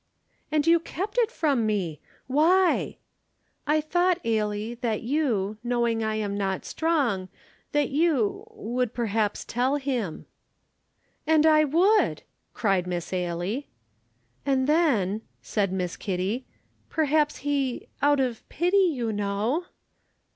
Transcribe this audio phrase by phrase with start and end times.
[0.51, 1.99] "And you kept it from me!
[2.25, 2.97] Why?"
[3.67, 7.29] "I thought, Ailie, that you, knowing I am not strong
[7.71, 10.25] that you would perhaps tell him."
[11.27, 12.23] "And I would!"
[12.55, 13.67] cried Miss Ailie.
[14.43, 16.47] "And then," said Miss Kitty,
[16.89, 19.65] "perhaps he, out of pity, you know!"